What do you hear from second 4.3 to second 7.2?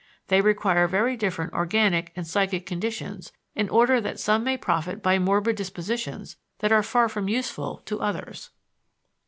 may profit by morbid dispositions that are far